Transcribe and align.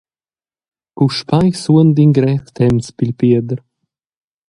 Puspei 0.95 1.49
suonda 1.61 2.01
in 2.05 2.11
grev 2.17 2.43
temps 2.57 2.87
pil 2.97 3.11
Pieder. 3.19 3.59